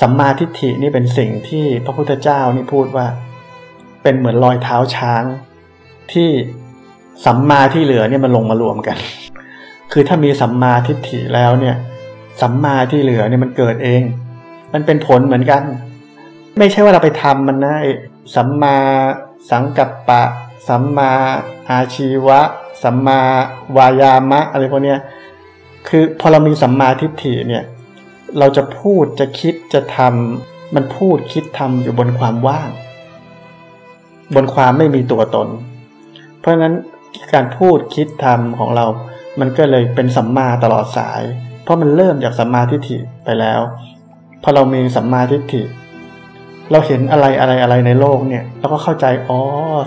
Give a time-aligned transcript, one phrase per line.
[0.00, 3.06] สัมมาทิฏฐินี่เป็นสิ่งที่พระพุทธเจ้านี่พูดว่า
[4.02, 5.24] เป็นเหมือนรอยเท้าช้าง
[6.12, 6.30] ที่
[7.26, 8.96] สัมมาที่เหลือเนี่ยมันลงมารวมกัน
[9.92, 11.76] คือถ้ามีสัมมาทิฏฐิแล้วเนี่ย
[12.40, 14.02] สัมมาที่เหลือเนี่ยมันเกิดเอง
[14.72, 15.62] มันเป็นผลเหมือนกัน
[16.58, 17.74] ไม่ใช่ว่าเราไปทำมันนะ
[18.34, 18.76] สัมมา
[19.50, 20.22] สังกัปปะ
[20.68, 21.10] สัมมา
[21.70, 22.40] อาชีวะ
[22.82, 23.18] สัมมา
[23.76, 24.98] วายามะอะไรพวกเนี้ย
[25.88, 27.62] คือพอเรามีสัมมาทิฏฐิเนี่ย
[28.38, 32.70] เราจะพูดจะคิดจะทำมันพูดคิดทำอยู่บนความว่าง
[34.34, 35.48] บนความไม่มีตัวตน
[36.38, 36.74] เพราะนั้น
[37.34, 38.86] การพูดคิดทำของเรา
[39.40, 41.22] มันก็เลยเป็นสัมมาตลอดสาย
[41.62, 43.60] เพราะมันเริ่มจากสัมมาทิฏฐิไปแล้ว
[44.42, 45.62] พอเรามีสัมมาทิฏฐิ
[46.70, 49.40] เราเห็นอะไรอะไรอะไรในโลกเนี่ยเราก็เข้าใจอ๋อ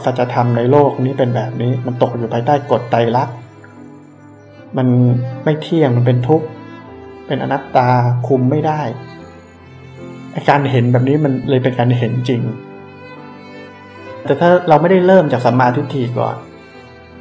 [0.06, 3.36] สัจธรรมในโลกนี้เป็นแบบนี้ มันตกอยู่ภายใต้กฎไตรลักษณ์
[4.78, 4.88] มัน
[5.44, 6.48] ไม่เที่ยงมันเป็นทุกข์
[7.32, 7.90] เป็นอนัตตา
[8.28, 8.82] คุมไม่ได้
[10.36, 12.42] อาการเห็นแบบนี้มันเลยเป็นการเห็นจริง
[14.26, 16.36] แต่ถ้าเราไม่ได้เริ่มจากสัมมาทิฏฐิก่อน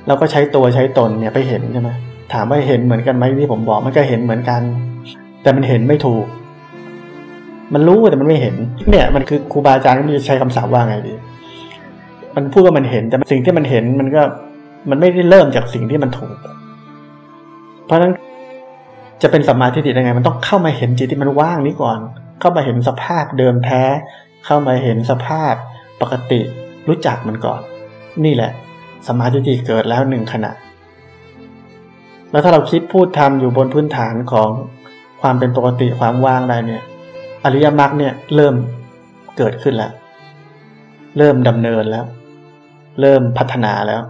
[0.07, 1.91] เราก็ใช้ตัวใช้ตนเนี่ยไปเห็นใช่ไหม
[2.33, 4.63] ถามว่าเห็นเหมือนกันไหมที่ผมบอกมันก็เห็นเหมือนกัน
[5.43, 6.27] แต่มันเห็นไม่ถูก
[7.75, 8.55] มันรู้แต่มันไม่เห็น
[8.91, 11.13] เนี่ย มันคือครูบาอาจารย์ก็จะใช้คำศัพท์ว่าไงดี
[12.37, 14.23] มันพูดว่ามันเห็นแต่สิ่งที่มันเห็นมันก็
[14.91, 16.37] มันไม่ได้เริ่มจากสิ่งที่มันถูก
[17.87, 18.13] เพราะฉะนั้น
[19.23, 21.99] จะเป็นสัมมาทิฏฐิได้ไง มันต้องเข้ามาเห็นจิตที่มันว่างนี้ก่อน
[22.41, 23.83] เข้ามาเห็นสภาพเดิมแท้
[24.47, 25.55] เข้ามาเห็นสภาพ
[26.01, 26.41] ปกติ
[26.89, 27.61] รู้จักมันก่อน
[28.25, 28.51] นี่แหละ
[29.09, 30.53] สมาธิเกิดแล้วหนึ่งขณะ
[32.31, 34.51] แล้วถ้าเราคิดพูดทำอยู่บนพื้นฐานของ
[35.21, 36.83] ความเป็นปกติความว่างได้เนี่ย
[37.45, 38.55] อริยมรรคเนี่ยเริ่ม
[39.39, 39.93] เกิดขึ้นแล้ว
[41.19, 42.05] เริ่มดำเนินแล้ว
[43.01, 44.01] เริ่มพัฒนาแล้ว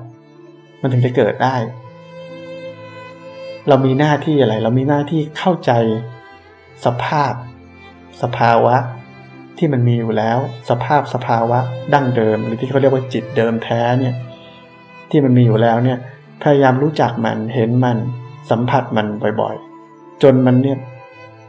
[0.81, 1.55] มันถึงจะเกิดได้
[3.69, 5.73] เรามีหน้าที่อะไร เรามีหน้าที่เข้าใจ
[6.85, 7.33] สภาพ
[8.23, 8.77] สภาวะ
[9.59, 10.39] ที่มันมีอยู่แล้ว
[10.71, 11.59] สภาพสภาวะ
[11.95, 14.15] ดั้งเดิม หรือที่เขาเรียกว่าจิตเดิมแท้เนี่ย
[15.11, 15.99] ที่มันมีอยู่แล้วเนี่ย
[16.43, 17.99] พยายามรู้จักมันเห็นมัน
[18.51, 19.07] สัมผัสมัน
[19.41, 20.79] บ่อยๆ จนมันเนี่ย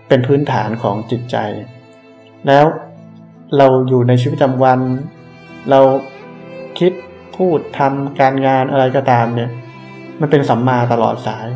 [0.08, 1.38] เป็นพื้นฐานของจิตใจ
[2.48, 2.66] แล้ว
[3.58, 4.80] เราอยู่ในชีวิตประจำวัน
[5.70, 5.80] เรา
[6.80, 6.92] คิด
[7.36, 9.50] พูดทำการงานอะไรก็ตามเนี่ย
[10.22, 11.48] มันเป็นสัมมาตลอดสาย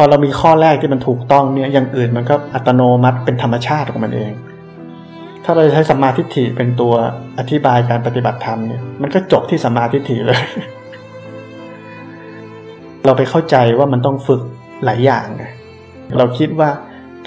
[0.00, 4.32] อเรามีข้อแรกที่มันถูกต้องเนี่ยอย่างอื่นมันก็อัตโนมัติเป็นธรรมชาติของมันเอง
[5.44, 6.92] ถ้าเราใช้สัมมาทิฏฐิเป็นตัว
[7.38, 10.42] อธิบายการปฏิบัติธรรมเนี่ยมันก็จบที่สัมมาทิฏฐิเลย
[13.04, 14.42] เราไปเข้าใจว่ามันต้องฝึก
[14.84, 15.44] หลายอย่างไง
[16.18, 16.70] เราคิดว่า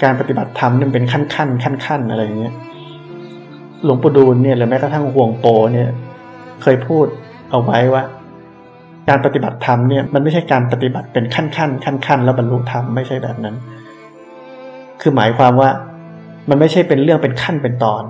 [0.02, 2.54] การปฏิบัติธรรมนี่เป็นขั้นขั้นขั้นขั้นอะไรอย่างเงี้ย
[3.84, 5.88] หลวงปู่ดูลเนี่ยหรือแม้กระทั่งห่วงโปเนี่ย
[6.62, 7.06] เคยพูด
[7.50, 8.02] เอาไว้ว่า
[9.08, 13.54] การปฏิบัติธรรมเนี่ยมันไม่ใช่การปฏิบัติเป็นขั้นขั้นขั้นขั้นแล้วบรรลุธรรมไม่ใช่แบบนั้น
[15.00, 15.70] คือหมายความว่า
[16.48, 18.02] มันไม่ใช่เป็นเรื่องเป็นขั้นเป็นตอน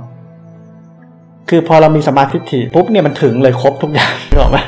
[1.49, 4.59] คือพอเรามีสมาธิถี่ปุ๊บเนี่ยมันถึงเลยครบทุกอย่างถูกไหม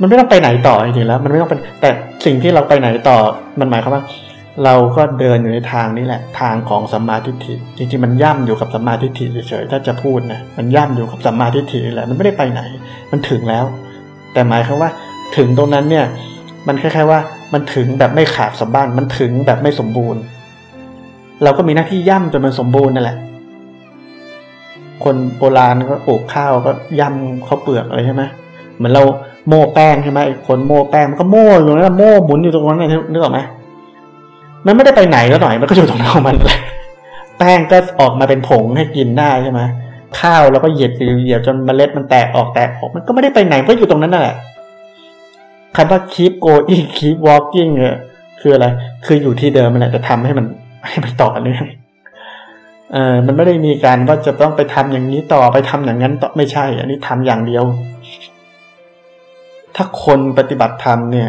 [0.00, 1.90] มันไม่ต้องไปไหนต่อจริงๆแล้ว มันไม่ต้องเป็นแต่
[2.24, 3.16] สิ่งที่เราไปไหนต่อ
[3.60, 4.04] มันหมายความว่า
[4.64, 12.62] เราก็เดินอยู่ในทางนี้แหละ ทางของสัมมาทิฏฐิจริงๆมันย่ำอยู่กับสัมมาทิฏฐิเฉยๆถ้าจะพูดนะมันย่ำอยู่กับสัมมาทิฏฐิแหละมันไม่ได้ไปไหน
[13.10, 13.64] มันถึงแล้ว
[14.32, 14.90] แต่หมายความว่า
[15.36, 16.06] ถึงตรงนั้นเนี่ย
[16.66, 17.20] มันคล้ายๆว่า
[17.52, 20.20] มันถึงแบบไม่ขาดสมบัติมันถึงแบบไม่สมบูรณ์
[21.42, 23.16] เราก็มีหน้าที่ย่ำจนมันสมบูรณ์นั่นแหละ
[25.04, 28.22] คนโบราณก็ปลูกข้าวก็ย่ำข้าวเปลือกอะไรใช่ไหม
[28.76, 29.02] เหมือนเรา
[29.48, 33.40] โม่แป้งใช่ไหมคนโม่แป้งมันก็โม่อยู่นั่นโม่หมุนอยู่ตรงนั้นนึกออกไหม
[34.66, 36.58] มันไม่ได้ไปไหนแล้วหน่อยมันก็อยู่ตรงนั้นของมันเลย
[37.38, 39.60] แป้งก็ออกมาเป็นผงให้กินได้ใช่ไหม
[40.18, 44.36] ข้าวเราก็เหยียดเหยียดจนเมล็ดมันแตกออกแตกออกมันก็ไม่ได้ไปไหนเพราะอยู่ตรงนั้นนั่นแหละ
[45.76, 46.66] คำว่า keep going
[46.98, 47.98] keep walking เนี่ย
[48.40, 48.66] คืออะไร
[49.04, 50.46] คืออยู่ที่เดิมนั่นแหละแต่ทำให้มัน
[50.86, 51.64] ให้มันต่อเนื่อง
[52.92, 57.64] เออมันไม่ได้มีการว่าจะต้องไปทำอย่างนี้ต่อไปทำอย่างนั้นต่อไม่ใช่ อันนี้ทำอย่างเดียว
[59.76, 61.28] ถ้าคนปฏิบัติธรรมเนี่ย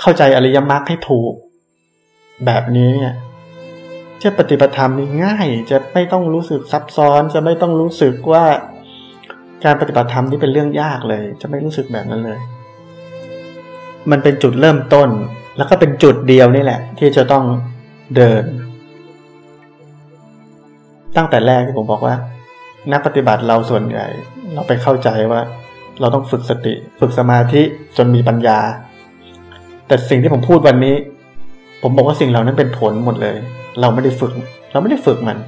[0.00, 1.32] เข้าใจอริยมรรคให้ถูก
[2.46, 3.12] แบบนี้เนี่ย
[4.22, 8.44] จะปฏิบัติธรรมนี่ง่าย จะไม่ต้องรู้สึกซับซ้อน จะไม่ต้องรู้สึกว่า
[9.64, 12.40] การปฏิบัติธรรมนี่เป็นเรื่องยากเลย จะไม่รู้สึกแบบนั้นเลย
[14.10, 15.08] มันเป็นจุดเริ่มต้น
[15.56, 17.44] แล้วก็เป็นจุดเดียวนี่แหละ ที่จะต้อง
[18.16, 18.44] เดิน
[21.16, 22.14] ตั้งแต่แรกที่ผมบอกว่า
[22.92, 24.06] นักปฏิบัติเราส่วนใหญ่
[24.54, 25.40] เราไปเข้าใจว่า
[26.00, 27.62] เราต้องฝึกสติ ฝึกสมาธิ
[27.96, 28.58] จนมีปัญญา
[29.86, 30.94] แต่สิ่งที่ผมพูดวันนี้
[31.82, 33.36] ผมบอกว่าสิ่งเหล่านั้นเป็นผลหมดเลย
[33.80, 34.32] เราไม่ได้ฝึก
[34.72, 35.38] เราไม่ได้ฝึกมัน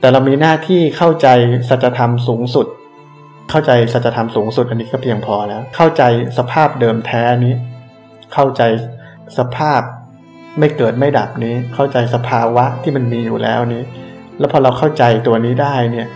[0.00, 1.28] แต่เรามีหน้าที่เข้าใจ
[1.68, 2.66] สัจธรรมสูงสุด
[3.50, 6.02] เข้าใจสัจธรรมสูงสุดอันนี้ก็เพียงพอแล้ว เข้าใจ
[6.38, 7.54] สภาพเดิมแท้นี้
[8.34, 8.62] เข้าใจ
[9.38, 9.80] สภาพ
[10.58, 13.82] ไม่เกิดไม่ดับนี้ เข้าใจสภาวะที่มันมีอยู่แล้วนี้
[14.38, 16.06] แล้วพอเราเข้าใจตัวนี้ได้เนี่ย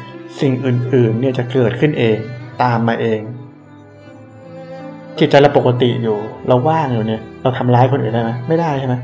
[0.41, 2.19] สิ่งอื่นๆเนี่ยจะเกิดขึ้นเอง
[2.63, 3.21] ตามมาเอง
[5.19, 6.17] จิตใจเราปกติอยู่
[6.49, 8.95] เราว่างอยู่เนี่ย เราทำร้ายคนอื่นได้ไหมไม่ได้ใช่ไหม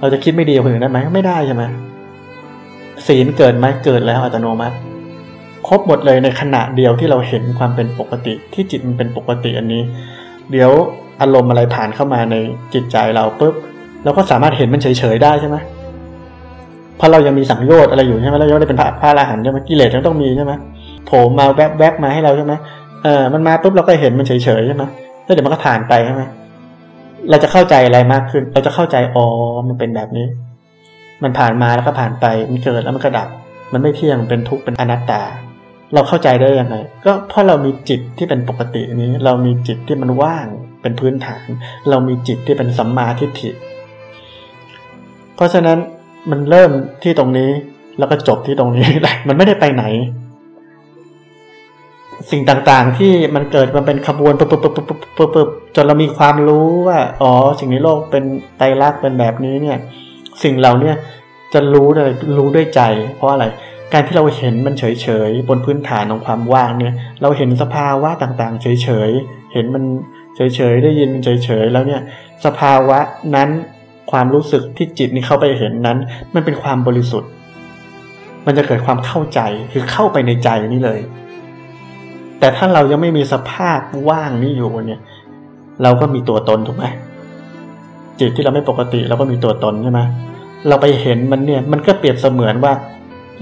[0.00, 1.62] เราจะคิดไม่ดีกับคนอื่นได้ไหมไม่ได้ใช่ไหม
[3.06, 4.76] ศีลเกิดไหมเกิดแล้วอัตโนมัติ
[5.68, 9.82] ครบหมดเลยในขณะเดียวที่เราเห็นความเป็นปกติ ที่จิตมันเป็นปกติอันนี้
[10.50, 10.70] เดี๋ยว
[11.20, 12.36] อารมณ์อะไรผ่านเข้ามาใน
[12.74, 13.54] จิตใจเราปุ๊บ
[14.04, 15.56] เราก็สามารถเห็นมันเฉยๆได้ใช่ไหม
[16.96, 20.52] เพราะเรายังมีสังโยชน์อะไรอยู่ใช่ไหมเรายังไม่ได้เป็นพระพระอรหันต์ใช่ไหมกิเลสยังต้องมีใช่ไหม
[21.06, 22.52] โผล่มาแวบๆมาให้เราใช่ไหม
[23.02, 24.84] เออมันมาปุ๊บเราก็เห็นมันเฉยๆใช่ไหม
[25.24, 26.22] แล้วเดี๋ยวมันก็ผ่านไปใช่ไหม
[27.30, 29.26] เราจะเข้าใจอะไรมากขึ้น เราจะเข้าใจอ๋อ
[29.68, 30.26] มันเป็นแบบนี้
[31.22, 33.28] มันผ่านมาแล้วก็ผ่านไป มันเกิดแล้วมันก็ดับ
[33.72, 35.22] มันไม่เที่ยงเป็นทุกข์เป็นอนัตตา
[35.94, 40.46] เราเข้าใจได้ยังไง ก็เพราะเรามีจิตที่เป็นปกตินี้ เรามีจิตที่มันว่าง
[40.82, 41.46] เป็นพื้นฐาน
[41.90, 43.50] เรามีจิตที่เป็นสัมมาทิฏฐิ
[45.36, 45.78] เพราะฉะนั้น
[46.30, 46.70] มันเริ่ม
[47.02, 47.50] ที่ตรงนี้
[47.98, 49.84] แล้วก็จบที่ตรงนี้แหละ มันไม่ได้ไปไหน
[52.30, 58.24] สิ่งต่างๆ ที่มันเกิดมันเป็นขบวนปุ๊บปุ๊บปุ๊บปุ๊บปุ๊บปุ๊บจนเรามีความรู้ว่าอ๋อสิ่งในโลกเป็น
[58.58, 59.78] ไตรลักษณ์เป็นแบบนี้เนี่ย
[60.42, 60.96] สิ่งเราเนี่ย
[61.54, 62.80] จะรู้อะไรรู้ด้วยใจ
[63.16, 63.46] เพราะอะไร
[63.92, 69.84] การที่เราเห็นมันเฉยๆบนพื้นฐานของความว่างเนี่ย เราเห็นสภาวะต่างๆ เฉยๆเห็นมัน
[70.36, 72.00] เฉยๆได้ยินมันเฉยๆแล้วเนี่ย
[72.44, 72.98] สภาวะ
[73.34, 73.48] นั้น
[74.10, 75.98] ความรู้สึกที่จิตนี่เข้าไปเห็นนั้น
[76.34, 77.30] มันเป็นความบริสุทธิ์
[78.46, 79.40] มันจะเกิดความเข้าใจ
[79.72, 81.00] คือเข้าไปในใจนี่เลย
[82.42, 83.78] แต่ถ้าเรายังไม่มีสภาพ
[84.08, 85.00] ว่างนี้อยู่เนี่ย
[85.82, 86.84] เราก็มีตัวตนถูกไหม
[88.18, 90.00] จิตที่เราไม่ปกติเราก็มีตัวตนใช่ไหม
[90.68, 92.72] เราไปเห็นมันเนี่ยมันก็เปรียบเสมือนว่า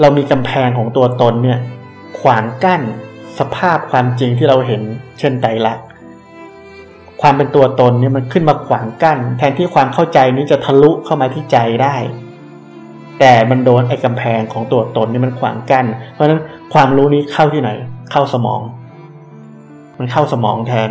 [0.00, 1.58] เรามีกำแพงของตัวตนเนี่ย
[2.20, 2.82] ขวางกั้น
[3.38, 4.82] สภาพความจริงที่เราเห็น
[5.18, 5.86] เช่นไตรลักษณ์
[7.20, 11.96] ความเป็นตัวตนเนี่ยมันขึ้นมาขวางกั้น แทนที่ความเข้าใจนี้จะทะลุเข้ามาที่ใจได้
[13.20, 16.40] แต่มันโดนไอ้กำแพงของตัวตนนี่มันขวางกั้น เพราะฉะนั้น
[16.72, 17.70] ความรู้นี้เข้าที่ไหน
[18.12, 18.62] เข้าสมอง
[20.00, 20.90] มันเข้าสมองแทน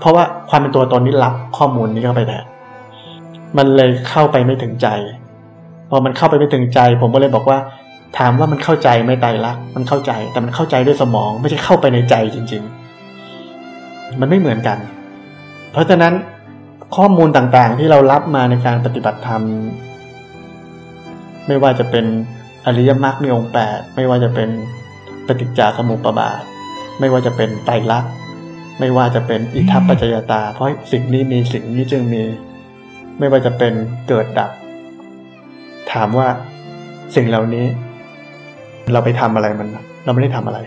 [0.00, 2.44] เพราะว่าความเป็นตัวตนนี้รับข้อมูลนี้เข้าไปแทน
[3.56, 4.88] มันเลยเข้าไปไม่ถึงใจ
[5.90, 7.58] พอมันเข้าไปไม่ถึงใจ ผมก็เลยบอกว่า
[8.18, 12.62] ถามว่ามันเข้าใจไม่ไตรลักษณ์มันเข้าใจ แต่มันเข้าใจด้วยสมองไม่ใช่เข้าไปในใจจริง
[13.40, 14.78] ๆ มันไม่เหมือนกัน
[15.72, 16.12] เพราะฉะนั้น
[16.96, 19.42] ข้อมูลต่างๆ ที่เรารับมาในการปฏิบัติธรรม
[21.46, 22.04] ไม่ว่าจะเป็น
[22.66, 24.48] อริยมรรคมีองค์แปดไม่ว่าจะเป็น
[25.26, 26.40] ปฏิจจสมุปบาท
[27.00, 28.12] ไม่ว่าจะเป็นไตรลักษณ์
[28.78, 32.22] ไม่ว่าจะเป็นอิทัปปัจจยตา เพราะสิ่งนี้มีสิ่งนี้จึงมี
[33.18, 33.72] ไม่ว่าจะเป็น
[34.08, 34.50] เกิดดับ
[35.92, 36.28] ถามว่า
[37.14, 37.64] สิ่งเหล่านี้
[38.92, 39.68] เราไปทำอะไรมัน
[40.04, 40.58] เราไม่ได้ทำอะไร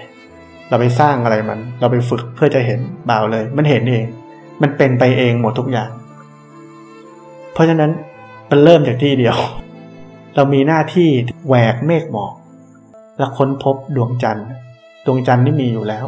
[0.69, 4.05] เราไปสร้างอะไรมัน เราไปฝึกเพื่อจะเห็นเปล่าเลย มันเห็นเอง
[4.61, 5.89] มันเป็นไปเองหมดทุกอย่าง
[7.53, 7.91] เพราะฉะนั้น
[8.49, 9.37] มันเริ่มจากที่เดียว
[10.35, 11.09] เรามีหน้าที่
[11.47, 12.33] แหวกเมฆหมอก
[13.17, 14.47] และค้นพบดวงจันทร์
[15.05, 16.05] ดวงจันทร์นี่มีอยู่แล้ว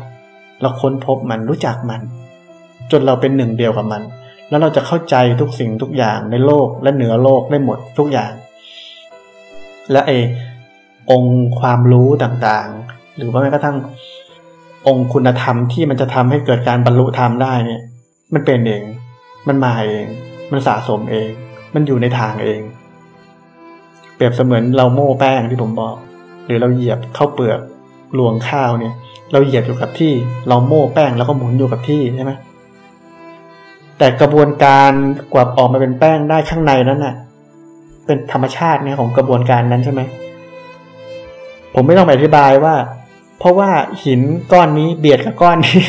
[0.62, 2.02] เราค้นพบมันรู้จักมัน
[2.92, 4.02] จนเราเป็นหนึ่งเดียวกับมัน
[4.50, 8.32] แล้วเราจะเข้าใจทุกสิ่งทุกอย่างในโลกและเหนือโลกได้หมดทุกอย่าง
[9.92, 10.12] และไอ
[11.12, 13.78] องค์ความรู้ต่างๆ หรือว่าแม้กระทั่ง
[14.88, 17.82] องค์คุณธรรมที่มันจะทำให้เกิดการบรรลุธรรมได้เนี่ย
[18.34, 18.84] มันเป็นเอง
[19.48, 20.06] มันมาเอง
[20.52, 21.30] มันสะสมเอง
[21.74, 22.62] มันอยู่ในทางเอง
[24.16, 25.96] เปรียบเสมือนเราโม่แป้งที่ผมบอก
[26.46, 27.60] หรือเราเหยียบข้าวเปลือก
[28.18, 28.94] ลวงข้าวเนี่ย
[29.32, 30.14] เราเหยียบอยู่กับที่
[30.48, 32.32] เราโม่แป้งแล้วก็หมุนอยู่กับที่ใช่ไหม
[33.98, 34.92] แต่กระบวนการ
[35.34, 37.16] กว่าออกมาเป็นแป้งได้ข้างในนั้นน่ะ
[38.06, 40.02] เป็นธรรมชาติเนี่ยของกระบวนการนั้นใช่ไหม
[41.74, 42.76] ผมไม่ต้องไปอธิบายว่า
[43.40, 43.70] เพราะว่า
[44.04, 44.22] หิน
[44.52, 45.82] ก้อนนี้เบียดกับก้อนนี้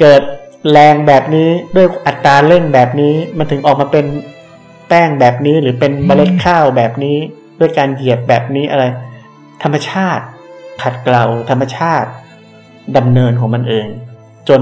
[0.00, 0.22] เกิด
[0.70, 4.06] แรงแบบนี้ด้วยอัตราเร่งแบบนี้มันถึงออกมาเป็น
[4.88, 7.16] แป้งแบบนี้หรือเป็นเมล็ดข้าวแบบนี้
[7.60, 8.84] ด้วยการเหยียบแบบนี้อะไร
[9.62, 10.24] ธรรมชาติ
[10.82, 12.10] ขัดเกลาธรรมชาติ
[12.96, 13.86] ดำเนินของมันเอง
[14.48, 14.60] จน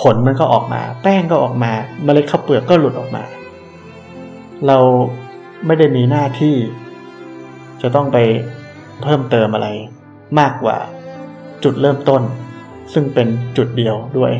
[0.00, 1.72] ผลมันก็ออกมา แป้งก็ออกมา
[2.04, 3.22] เมล็ดข้าวเปลือกก็หลุดออกมา
[4.66, 4.78] เรา
[5.66, 6.56] ไม่ได้มีหน้าที่
[7.82, 8.18] จะต้องไป
[9.02, 9.68] เพิ่มเติมอะไร
[10.38, 10.76] มากกว่า
[11.64, 12.22] จุดเริ่มต้น
[12.92, 14.32] ซึ่งเป็นจุดเดียวด้วย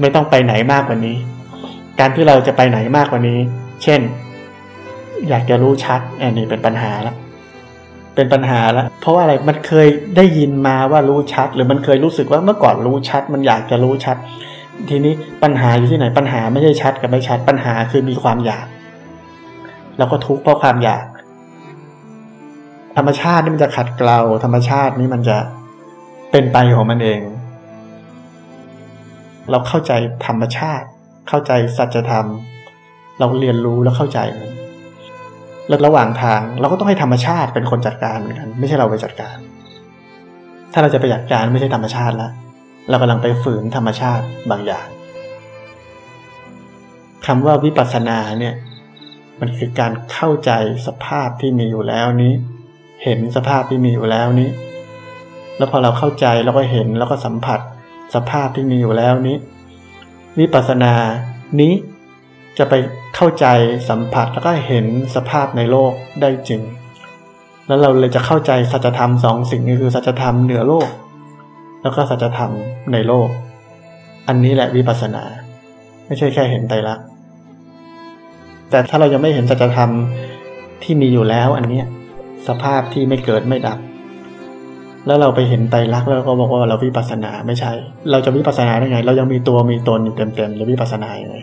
[0.00, 1.16] ไม่ต้องไปไหนมากกว่านี้
[2.00, 3.38] การที่เราจะไปไหนมากกว่านี้
[3.82, 4.00] เช่น
[5.28, 7.16] อยากจะรู้ชัดอันนี้เป็นปัญหาแล้ว
[8.18, 14.16] เป็นปัญหาแล้วเพราะว่าอะไรมันเคยได้ยินมาว่ารู้ชัด หรือมันเคยรู้สึกว่าเมื่อก่อนรู้ชัด มันอยากจะรู้ชัด
[14.90, 18.66] ทีนี้ปัญหาอยู่ที่ไหนปัญหาไม่ใช่ชัดกับไม่ชัดปัญหาคือมีความอยาก
[19.98, 21.04] แล้วก็ทุกข์เพราะความอยาก
[22.96, 25.36] ธรรมชาตินี่มันจะขัดเกลาธรรมชาตินี่มันจะ
[26.30, 27.20] เป็นไปของมันเอง
[29.50, 29.92] เราเข้าใจ
[30.26, 30.86] ธรรมชาติ
[31.28, 32.26] เข้าใจสัจธรรม
[33.18, 34.57] เราเรียนรู้แล้วเข้าใจมัน
[35.68, 39.36] แล้วระหว่างทางเราก็ต้องให้ธรรมชาติเป็นคนจัดการเหมือนกัน ไม่ใช่เราไปจัดการ
[40.72, 42.32] ถ้าเราจะไปจัดการไม่ใช่ธรรมชาติแล้ว
[42.90, 44.86] เรากำลังไปฝืนธรรมชาติบางอย่าง
[47.26, 48.54] คำว่าวิปัสสนาเนี่ย
[49.40, 50.50] มันคือการเข้าใจ
[50.86, 52.32] สภาพที่มีอยู่แล้วนี้
[53.04, 54.50] เห็นสภาพที่มีอยู่แล้วนี้
[55.56, 57.60] แล้วพอเราเข้าใจเราก็เห็นแล้วก็สัมผัส
[58.14, 59.36] สภาพที่มีอยู่แล้วนี้
[60.38, 60.94] วิปัสสนา
[61.60, 61.72] นี้
[62.58, 62.74] จะไป
[63.16, 63.46] เข้าใจ
[63.88, 66.60] สัมผัสแล้วก็เห็นสภาพในโลกได้จริง
[67.66, 70.88] แล้วเราเลยจะเข้าใจสัจธรรมสองสิ่งนี้คือสัจธรรมเหนือโลก
[71.82, 72.50] แล้วก็สัจธรรม
[72.92, 73.28] ในโลก
[74.28, 75.24] อันนี้แหละวิปัสสนา
[76.06, 77.06] ไม่ใช่แค่เห็นไตรลักษณ์
[78.70, 79.90] แต่ถ้าเรายังไม่เห็นสัจธรรม
[80.82, 81.86] ที่มีอยู่แล้วอันเนี้ย
[82.48, 83.78] สภาพที่ไม่เกิดไม่ดับ
[85.06, 87.72] แล้วเราไปเห็นไตรลักษณ์แล้วก็บอกว่าเราวิปัสสนาไม่ใช่
[88.10, 91.38] เราจะวิปัสสนาได้ไง เรายังมีตัวมีตนอยู่เต็มๆแล้ววิปัสสนายังไง